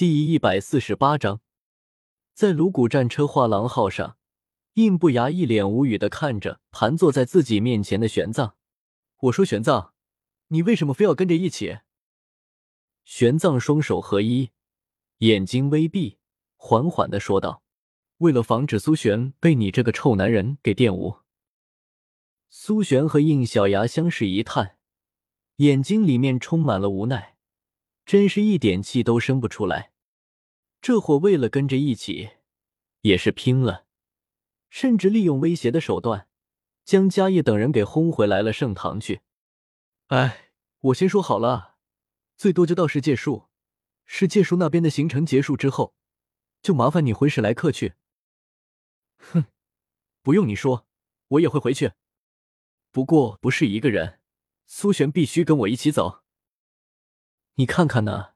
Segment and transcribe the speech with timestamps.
[0.00, 1.42] 第一百四十八章，
[2.32, 4.16] 在颅骨战车画廊号上，
[4.72, 8.54] 印不牙一脸无语的看着盘坐在自己面前的玄奘。
[9.18, 9.90] 我说：“玄奘，
[10.48, 11.80] 你为什么非要跟着一起？”
[13.04, 14.52] 玄奘双手合一，
[15.18, 16.16] 眼睛微闭，
[16.56, 17.62] 缓缓的说道
[18.24, 21.18] ：“为了防止苏璇被你这个臭男人给玷污。”
[22.48, 24.78] 苏璇和应小牙相视一叹，
[25.56, 27.36] 眼睛里面充满了无奈。
[28.06, 29.89] 真是一点气都生不出来，
[30.80, 32.30] 这货为了跟着一起，
[33.02, 33.86] 也是拼了，
[34.70, 36.26] 甚至利用威胁的手段，
[36.84, 39.20] 将嘉业等人给轰回来了圣堂去。
[40.06, 41.76] 哎，我先说好了，
[42.36, 43.48] 最多就到世界树，
[44.06, 45.94] 世界树那边的行程结束之后，
[46.62, 47.94] 就麻烦你回史莱克去。
[49.18, 49.44] 哼，
[50.22, 50.86] 不用你说，
[51.28, 51.92] 我也会回去，
[52.90, 54.20] 不过不是一个人，
[54.66, 56.22] 苏璇必须跟我一起走。
[57.56, 58.32] 你看看呢，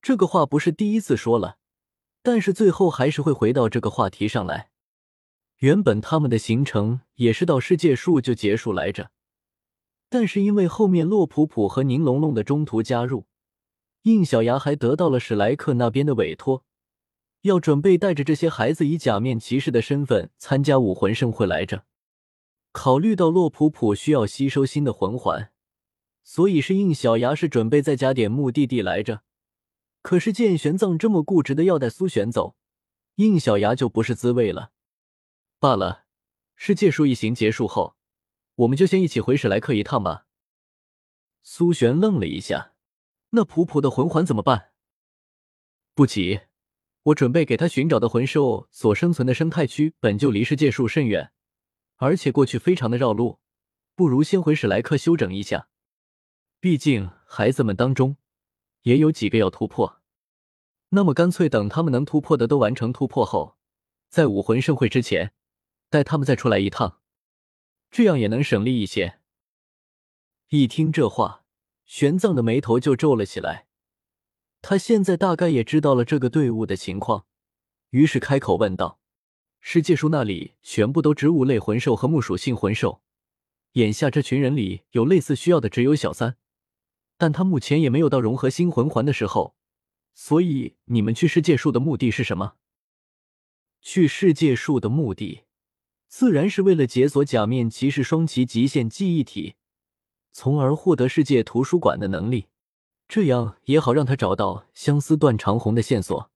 [0.00, 1.57] 这个话不是第一次说了，
[2.30, 4.68] 但是最后还是会回到这个话题上来。
[5.60, 9.10] 原本他们的行程也是到世界树就结束来着，
[10.10, 13.24] 但是因为后面洛普普和宁龙龙的中途加入，
[14.02, 16.66] 应小牙还得到了史莱克那边的委托，
[17.44, 21.84] 要准备带着这些孩子以假面骑士的身份参加武魂盛会来着。
[22.72, 25.50] 考虑到洛普普需要吸收新的魂环。
[26.22, 29.22] 所以是应小牙是准备再加点目的地来着，
[30.08, 32.56] 可是见玄奘这么固执的要带苏璇走，
[33.16, 34.72] 应小牙就不是滋味了。
[35.58, 36.06] 罢了，
[36.56, 37.94] 世界树一行结束后，
[38.54, 40.24] 我们就先一起回史莱克一趟吧。
[41.42, 42.72] 苏璇愣了一下，
[43.32, 44.70] 那普普的魂环怎么办？
[45.92, 46.40] 不急，
[47.02, 51.32] 我准备给他寻找的魂兽所生存的生态区本就离世界树甚远，
[51.96, 53.40] 而且过去非常的绕路，
[53.94, 55.68] 不如先回史莱克休整一下。
[56.58, 58.16] 毕竟孩子们当中
[58.84, 59.97] 也有几个要突破，
[60.90, 63.56] 那么干脆等他们能突破的都完成突破后，
[64.08, 65.32] 在武魂盛会之前
[65.90, 67.00] 带他们再出来一趟，
[67.90, 69.18] 这样也能省力一些。
[70.48, 71.44] 一听这话，
[71.84, 73.66] 玄奘的眉头就皱了起来。
[74.62, 77.26] 他现在大概也知道了这个队伍的情况，
[77.90, 78.98] 于是开口问道
[79.60, 83.02] ：“世界树那里全部都植物类魂兽和木属性魂兽，
[83.72, 86.38] 眼下这群人里有类似需要的只有小三。”
[87.18, 89.54] 但他目前也没有到融合新魂环的时候，
[90.20, 92.56] 所以你们去世界树的目的是什么？
[93.80, 95.44] 去世界树的目的，
[96.08, 99.54] 自然是为了解锁假面骑士双旗极限记忆体，
[100.32, 102.48] 从而获得世界图书馆的能力，
[103.06, 106.32] 这样也好让他找到相思断长红的线索。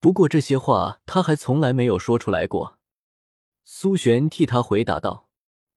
[0.00, 2.78] 不过这些话他还从来没有说出来过。
[3.64, 5.30] 苏璇替他回答道：“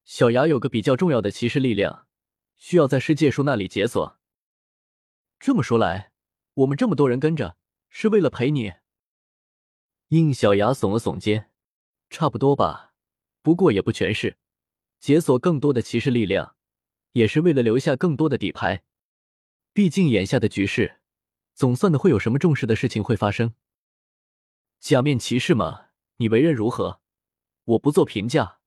[0.04, 2.08] 小牙有个比较重要的骑士力量，
[2.58, 4.18] 需要在世界树那里解锁。”
[5.40, 6.12] 这么说来，
[6.58, 7.56] 我们这么多人跟着，
[7.90, 8.74] 是为了陪你。
[10.08, 11.52] 应小牙耸了耸肩，
[12.10, 12.96] 差不多吧，
[13.44, 14.38] 不过也不全是。
[15.00, 16.56] 解锁更多的骑士力量，
[17.12, 18.84] 也是为了留下更多的底牌。
[19.72, 21.00] 毕竟眼下的局势，
[21.54, 23.54] 总算的会有什么重视的事情会发生。
[24.80, 27.02] 假面骑士嘛，你为人如何？
[27.66, 28.60] 我不做评价，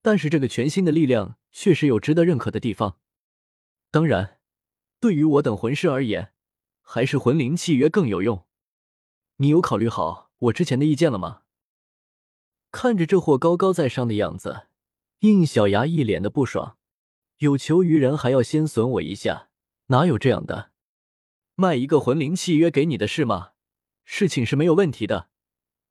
[0.00, 2.98] 但是这个全新的力量确实有值得认可的地方。
[3.90, 4.40] 当然。
[5.00, 6.32] 对于我等魂师而言，
[6.84, 8.46] 还是魂灵契约更有用。
[9.38, 11.42] 你有考虑好我之前的意见了吗？
[12.70, 14.68] 看着这货高高在上的样子，
[15.20, 16.76] 应小牙一脸的不爽。
[17.38, 19.48] 有求于人还要先损我一下，
[19.86, 20.70] 哪有这样的？
[21.56, 23.52] 卖一个魂灵契约给你的是吗？
[24.04, 25.30] 事情是没有问题的。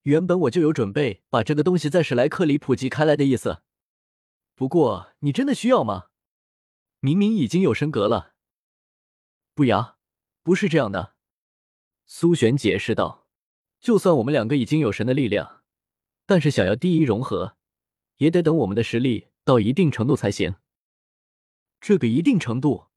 [0.03, 3.63] 原本我就有准备把这个东西在史莱克里普及开来的意思。
[4.55, 6.07] 不过你真的需要吗？
[6.99, 8.33] 明明已经有升格了。
[9.55, 9.92] 不呀，
[10.43, 11.15] 不是这样的。
[12.05, 13.27] 苏璇解释道
[13.79, 15.63] ：“就算我们两个已经有神的力量，
[16.25, 17.57] 但是想要第一融合，
[18.17, 20.55] 也得等我们的实力到一定程度才行。
[21.79, 22.87] 这个一定程度，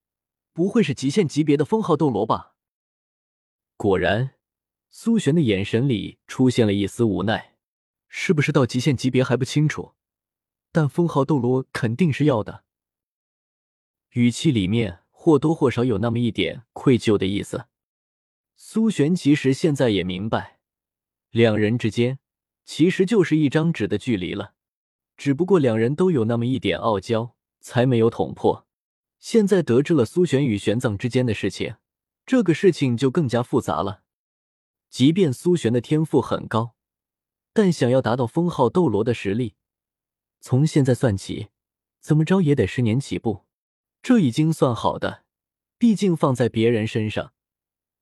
[0.52, 2.56] 不会是极限级别的封号斗罗吧？”
[3.78, 4.34] 果然，
[4.90, 7.54] 苏璇的眼神里出现了一丝无奈。
[8.08, 9.94] 是不是到极限级别还不清楚，
[10.72, 12.64] 但封号斗罗肯定是要的。
[14.10, 15.05] 语气里面。
[15.26, 17.64] 或多或少有那么一点愧疚的意思。
[18.54, 20.60] 苏璇其实现在也明白，
[21.32, 22.20] 两人之间
[22.64, 24.54] 其实就是一张纸的距离了，
[25.16, 28.68] 只不过两人都有那么一点傲娇，才没有捅破。
[29.18, 31.74] 现在得知了苏璇与玄奘之间的事情，
[32.24, 34.04] 这个事情就更加复杂了。
[34.88, 36.76] 即便苏璇的天赋很高，
[37.52, 39.56] 但想要达到封号斗罗的实力，
[40.38, 41.48] 从现在算起，
[41.98, 43.45] 怎么着也得十年起步。
[44.06, 45.24] 这已经算好的，
[45.78, 47.32] 毕竟放在别人身上，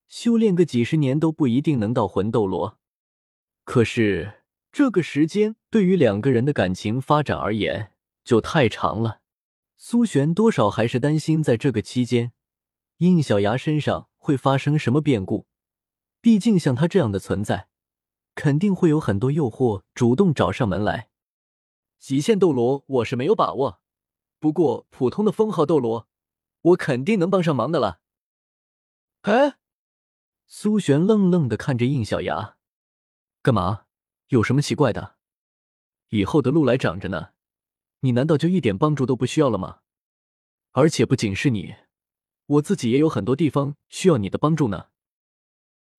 [0.07, 2.77] 修炼个几十年都不一定能到魂斗罗。
[3.63, 7.93] 可是这个时间对于两个人的感情发展而言
[8.23, 9.21] 就太长了。
[9.77, 12.33] 苏璇多少还是担心，在这个期间，
[12.97, 15.47] 应小牙身上会发生什么变故。
[16.21, 17.67] 毕竟像他这样的存在，
[18.35, 21.09] 肯定会有很多诱惑主动找上门来。
[21.97, 23.81] 极限斗罗我是没有把握，
[24.45, 26.07] 不过普通的封号斗罗，
[26.61, 27.99] 我肯定能帮上忙的了。
[29.21, 29.57] 哎，
[30.45, 32.55] 苏璇愣愣的看着应小牙，
[33.41, 33.85] 干嘛？
[34.27, 35.15] 有什么奇怪的？
[36.09, 37.29] 以后的路来长着呢。
[38.01, 39.79] 你难道就一点帮助都不需要了吗？
[40.73, 41.73] 而且不仅是你，
[42.45, 44.89] 我自己也有很多地方需要你的帮助呢。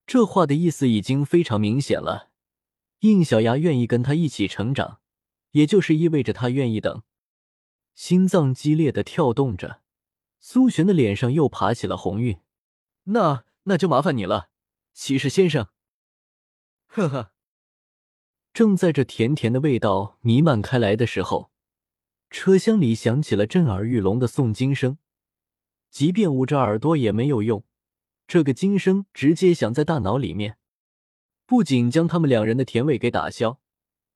[0.06, 2.31] 这话的意思已经非常明显了。
[3.00, 5.00] 应小牙愿意跟他一起成长，
[5.50, 7.02] 也就是意味着他愿意等。
[7.96, 9.81] 心脏激烈的跳动着，
[10.38, 12.38] 苏璇的脸上又爬起了红晕。
[13.04, 14.50] 那那就麻烦你了，
[14.93, 15.69] 骑士先生。
[16.87, 17.32] 呵呵。
[18.52, 21.50] 正在这甜甜的味道弥漫开来的时候。
[22.28, 24.98] 车厢里响起了震耳欲聋的诵经声，
[25.90, 27.64] 即便捂着耳朵也没有用，
[28.26, 30.58] 这个经声直接响在大脑里面，
[31.46, 33.60] 不仅将他们两人的甜味给打消，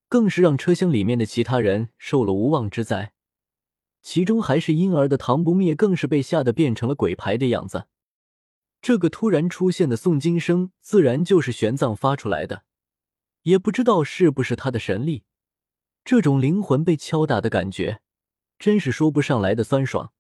[0.08, 3.14] 更是让车厢里面的其他人受了无妄之灾。
[4.02, 7.86] 其中还是婴儿的唐不灭，更是被吓得变成了鬼牌的样子。
[8.80, 12.64] 这个突然出现的诵经声，自然就是玄奘发出来的，
[13.42, 15.24] 也不知道是不是他的神力。
[16.02, 18.00] 这种灵魂被敲打的感觉，
[18.58, 20.12] 真是说不上来的酸爽。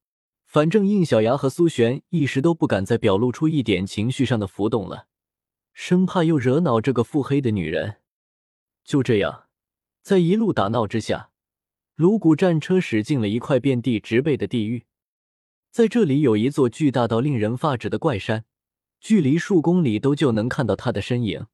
[0.44, 5.06] 反正应小牙和苏璇一时都不敢再表露出一点情绪上的浮动了，
[5.72, 7.98] 生怕又惹恼这个腹黑的女人。
[8.84, 9.44] 就这样，
[10.02, 11.29] 在一路打闹之下，
[12.00, 14.86] 颅骨战车驶进了一块遍地植被的地狱。
[15.70, 18.46] 在这里有一座巨大到令人发指的怪山，
[19.00, 21.46] 距离数公里都就能看到它的身影。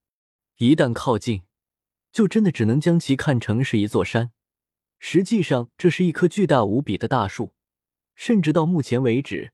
[0.58, 1.42] 一旦靠近，
[2.12, 4.30] 就真的只能将其看成是一座山，
[5.00, 7.52] 实际上这是一棵巨大无比的大树，
[8.14, 9.52] 甚至到目前为止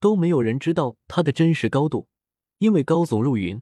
[0.00, 2.08] 都没有人知道它的真实高度，
[2.56, 3.60] 因为高耸入云，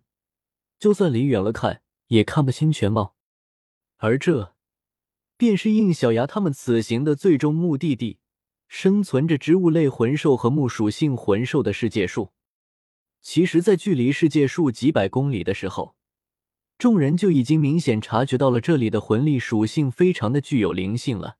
[0.79, 3.17] 就算离远了看也看不清全貌。
[3.97, 4.55] 而这
[5.39, 8.19] 便是应小牙他们此行的最终目的地——
[8.69, 12.33] 生存着植物类魂兽和木属性魂兽的世界树。
[13.23, 15.95] 其实，在距离世界树几百公里的时候。
[16.77, 21.39] 众人就已经明显察觉到了这里的魂力属性非常的具有灵性了。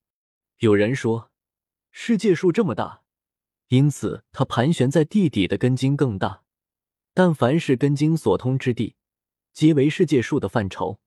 [0.59, 1.31] 有人说，
[1.93, 3.03] 世界树这么大，
[3.69, 6.43] 因此它盘旋在地底的根茎更大。
[7.15, 8.97] 但凡是根茎所通之地，
[9.53, 10.99] 皆为世界树的范畴。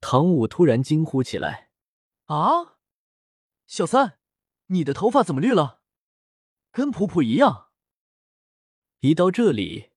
[0.00, 1.68] 唐舞突然惊呼起来
[2.26, 2.76] ：“啊，
[3.66, 4.18] 小三，
[4.68, 5.80] 你的头发怎么绿了？
[6.72, 7.68] 跟普普一样。”
[9.00, 9.90] 一到这里，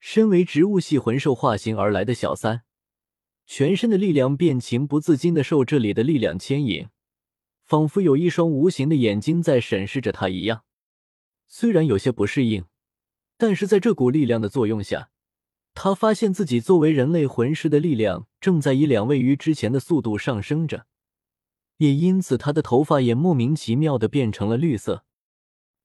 [0.00, 2.62] 身为植物系魂兽化形而来的小三。
[3.44, 6.88] 全身的力量便情不自禁的受这里的力量牵引，
[7.64, 10.64] 仿佛有一双无形的眼睛在审视着他一样。
[11.46, 12.64] 虽然有些不适应，
[13.36, 15.10] 但是在这股力量的作用下，
[15.74, 20.86] 他发现自己作为人类魂师的力量正在以两位于之前的速度上升着，
[21.78, 25.04] 也因此他的头发也莫名其妙的变成了绿色。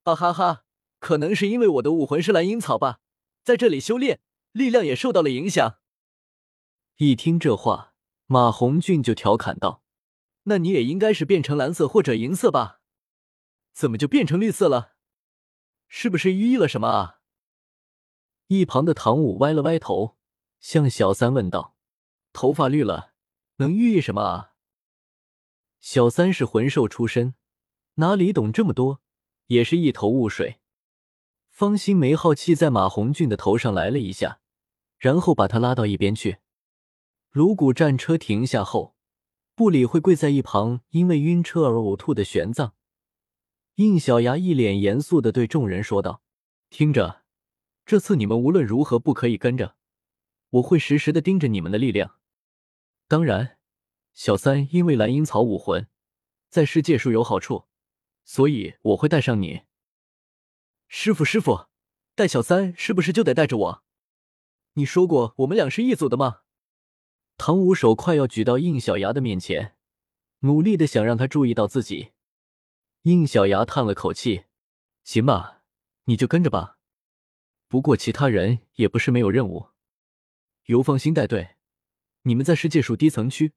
[0.04, 0.64] 啊哈哈，
[1.00, 3.00] 可能是因为我的武魂是蓝银草吧，
[3.44, 4.22] 在这里修炼，
[4.52, 5.80] 力量也受到了影响。
[6.98, 7.94] 一听这话，
[8.26, 9.84] 马红俊就调侃道
[10.44, 12.82] ：“那你也应该是变成蓝色或者银色吧？
[13.74, 14.94] 怎么就变成绿色了？
[15.88, 17.20] 是不是寓意了什么啊？”
[18.48, 20.18] 一旁的唐舞歪了歪头，
[20.60, 21.76] 向小三问道
[22.34, 23.14] ：“头发绿了，
[23.58, 24.51] 能寓意什么啊？”
[25.82, 27.34] 小三是魂兽出身，
[27.96, 29.02] 哪里懂这么多，
[29.48, 30.60] 也是一头雾水。
[31.50, 34.40] 方心梅好气在马红俊的头上来了一下，
[35.00, 36.38] 然后把他拉到一边去。
[37.32, 38.96] 颅骨战车停下后，
[39.56, 42.74] 不理会跪在一旁因为晕车而呕吐的玄奘，
[43.76, 46.22] 应小牙一脸严肃的对众人说道
[46.70, 47.24] ：“听着，
[47.86, 49.76] 这次你们无论如何不可以跟着，
[50.52, 52.18] 我会时时的盯着你们的力量。
[53.08, 53.58] 当然，
[54.14, 55.88] 小三因为蓝银草武魂
[56.50, 57.66] 在世界树有好处，
[58.24, 59.62] 所以我会带上你。
[60.88, 61.68] 师傅，师傅，
[62.16, 63.84] 带小三是不是就得带着我？
[64.74, 66.42] 你说过我们俩是一组的吗？”
[67.38, 69.76] 唐舞手快要举到应小牙的面前，
[70.40, 72.12] 努力的想让他注意到自己。
[73.04, 74.44] 应小牙叹了口气
[75.04, 75.64] ：“行吧，
[76.04, 76.78] 你就跟着吧。
[77.68, 79.70] 不过其他人也不是没有任务，
[80.66, 81.56] 由放心带队。
[82.24, 83.54] 你们在世界树低层区，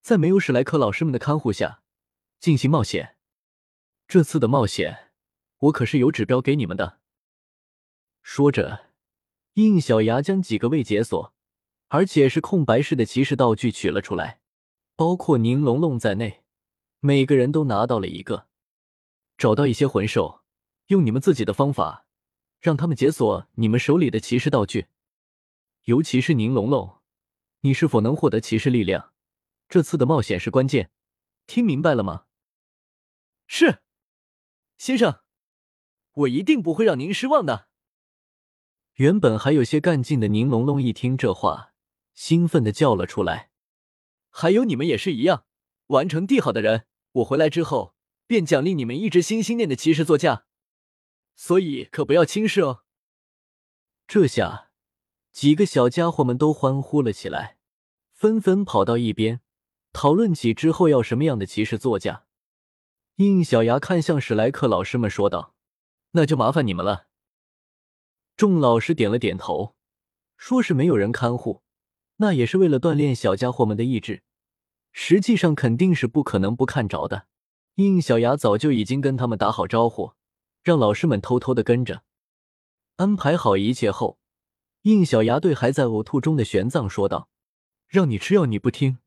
[0.00, 1.82] 在没有史莱克老师们的看护下
[2.38, 3.16] 进行冒险。
[4.08, 5.10] 这次的冒险，
[5.58, 7.00] 我可是有指标给你们的。”
[8.22, 8.90] 说着。
[9.54, 11.34] 应小牙将几个未解锁，
[11.88, 14.40] 而且是空白式的骑士道具取了出来，
[14.94, 16.44] 包括宁龙龙在内，
[17.00, 18.46] 每个人都拿到了一个。
[19.36, 20.42] 找到一些魂兽，
[20.86, 22.06] 用你们自己的方法，
[22.60, 24.86] 让他们解锁你们手里的骑士道具。
[25.84, 27.00] 尤其是宁龙龙，
[27.62, 29.12] 你是否能获得骑士力量？
[29.70, 30.90] 这次的冒险是关键，
[31.46, 32.26] 听明白了吗？
[33.46, 33.82] 是，
[34.76, 35.20] 先生，
[36.12, 37.68] 我一定不会让您失望的。
[38.94, 41.72] 原本还有些干劲的宁龙龙一听这话，
[42.14, 43.52] 兴奋的叫了出来。
[44.28, 45.46] 还有你们也是一样，
[45.86, 47.94] 完成地好的人，我回来之后。
[48.26, 50.46] 便奖励你们一只心心念的骑士座驾，
[51.34, 52.84] 所以可不要轻视哦。
[54.06, 54.70] 这下，
[55.32, 57.58] 几个小家伙们都欢呼了起来，
[58.12, 59.40] 纷纷跑到一边，
[59.92, 62.24] 讨论起之后要什么样的骑士座驾。
[63.16, 65.54] 应小牙看向史莱克老师们说道
[66.12, 67.08] ：“那就麻烦你们了。”
[68.36, 69.74] 众老师点了点头，
[70.36, 71.62] 说是没有人看护，
[72.16, 74.22] 那也是为了锻炼小家伙们的意志，
[74.92, 77.26] 实际上肯定是不可能不看着的。
[77.74, 80.12] 应小牙早就已经跟他们打好招呼，
[80.62, 82.02] 让老师们偷偷的跟着。
[82.96, 84.18] 安排好一切后，
[84.82, 87.28] 应小牙对还在呕吐中的玄奘说道
[87.86, 88.98] ：“让你吃药你不听，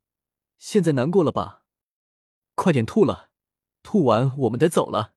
[0.58, 1.64] 现在难过了吧？
[2.54, 3.30] 快点吐了，
[3.82, 5.14] 吐完我们得走了。”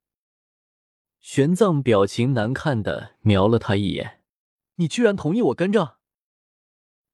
[1.19, 4.23] 玄奘表情难看的瞄了他一眼
[4.75, 5.97] ：“你居然同意我跟着？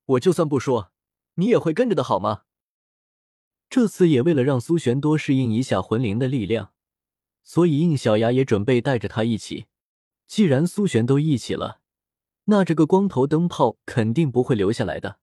[0.06, 0.92] 我就算不说，
[1.36, 2.44] 你也会跟着的好吗？”
[3.70, 6.74] 这次也为了让苏玄多适应一下魂灵的力量，
[7.42, 9.66] 所以应小牙也准备带着他一起。
[10.28, 11.82] 既然苏玄都一起了，
[12.46, 15.20] 那这个光头灯泡肯定不会留下来的。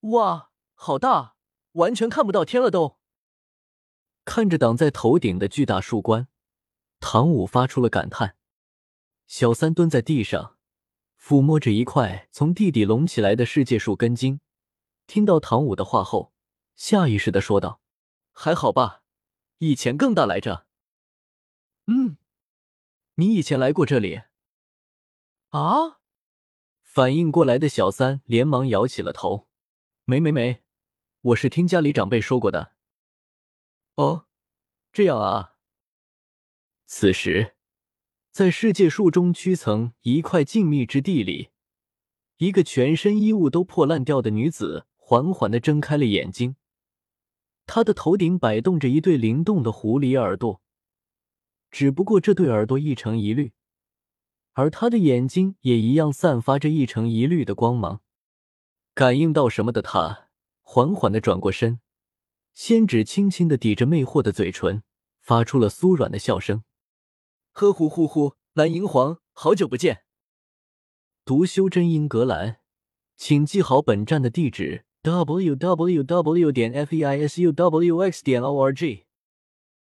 [0.00, 1.36] 哇，好大，
[1.72, 2.98] 完全看不到天了都！
[4.24, 6.28] 看着挡在头顶的巨大树冠，
[7.00, 8.36] 唐舞发出了感叹。
[9.26, 10.56] 小三蹲在地上，
[11.20, 14.40] 抚摸着一块从地底隆起来的世界树根茎，
[15.06, 16.32] 听到唐舞的话后。
[16.74, 17.80] 下意识的说道
[18.32, 19.02] ：“还好吧，
[19.58, 20.66] 以前更大来着。
[21.86, 22.18] ”“嗯，
[23.14, 24.22] 你以前来过这里？”
[25.50, 25.98] 啊！
[26.82, 29.48] 反应过来的小三连忙摇起了头
[30.04, 30.62] ：“没没没，
[31.28, 32.72] 我是听家里长辈说过的。
[33.96, 34.26] ”“哦，
[34.92, 35.56] 这样啊。”
[36.86, 37.56] 此时，
[38.30, 41.50] 在世界树中区层一块静谧之地里，
[42.38, 46.56] 一个全身衣物都破烂掉的女子缓缓的睁开了眼睛。
[47.66, 50.62] 他的头顶摆动着一对灵动的狐狸耳朵，
[51.70, 53.52] 只不过这对耳朵一成一绿，
[54.54, 58.00] 而他的眼睛也一样散发着一成一绿的光芒。
[58.94, 60.27] 感应到什么的他，
[60.70, 61.80] 缓缓的转过身，
[62.52, 64.82] 仙指轻轻的抵着魅惑的嘴唇，
[65.22, 66.62] 发出了酥软的笑声
[67.52, 70.02] ：“呵呼呼呼，蓝银皇，好久不见。”
[71.24, 72.58] 读修真英格兰，
[73.16, 74.84] 请记好本站的地址。
[75.00, 76.52] w w w.
[76.52, 78.22] 点 f e i s u w x.
[78.22, 79.06] 点 o r g